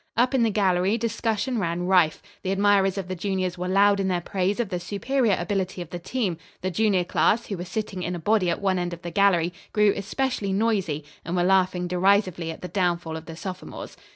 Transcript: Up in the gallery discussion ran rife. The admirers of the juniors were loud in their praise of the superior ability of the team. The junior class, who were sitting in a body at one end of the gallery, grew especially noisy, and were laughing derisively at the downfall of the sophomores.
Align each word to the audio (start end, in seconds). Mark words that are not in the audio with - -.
Up 0.17 0.33
in 0.33 0.41
the 0.41 0.49
gallery 0.49 0.97
discussion 0.97 1.59
ran 1.59 1.85
rife. 1.85 2.23
The 2.41 2.51
admirers 2.51 2.97
of 2.97 3.07
the 3.07 3.15
juniors 3.15 3.55
were 3.55 3.67
loud 3.67 3.99
in 3.99 4.07
their 4.07 4.19
praise 4.19 4.59
of 4.59 4.69
the 4.69 4.79
superior 4.79 5.37
ability 5.37 5.79
of 5.79 5.91
the 5.91 5.99
team. 5.99 6.37
The 6.61 6.71
junior 6.71 7.03
class, 7.03 7.45
who 7.45 7.57
were 7.57 7.65
sitting 7.65 8.01
in 8.01 8.15
a 8.15 8.19
body 8.19 8.49
at 8.49 8.61
one 8.63 8.79
end 8.79 8.93
of 8.93 9.03
the 9.03 9.11
gallery, 9.11 9.53
grew 9.73 9.93
especially 9.95 10.53
noisy, 10.53 11.03
and 11.23 11.35
were 11.35 11.43
laughing 11.43 11.87
derisively 11.87 12.49
at 12.49 12.63
the 12.63 12.67
downfall 12.67 13.15
of 13.15 13.25
the 13.27 13.35
sophomores. 13.35 13.95